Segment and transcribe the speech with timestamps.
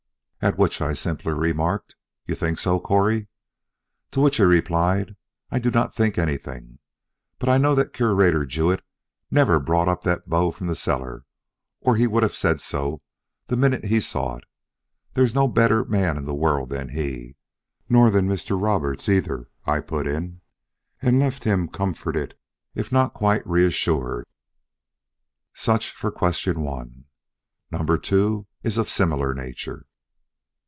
[0.43, 1.95] At which I simply remarked:
[2.25, 3.27] 'You think so, Correy?'
[4.09, 5.15] To which he replied:
[5.51, 6.79] 'I do not think anything.
[7.37, 8.81] But I know that Curator Jewett
[9.29, 11.25] never brought up that bow from the cellar,
[11.81, 13.03] or he would have said so
[13.45, 14.45] the minute he saw it.
[15.13, 17.35] There's no better man in the world than he.'
[17.87, 18.59] 'Nor than Mr.
[18.59, 20.41] Roberts either,' I put in,
[21.03, 22.35] and left him comforted
[22.73, 24.25] if not quite reassured.
[25.53, 27.05] "So much for Question One
[27.69, 29.85] "Number Two is of a similar nature.